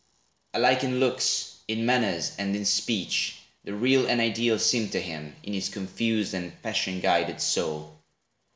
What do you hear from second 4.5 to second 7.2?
seem to him, In his confused and passion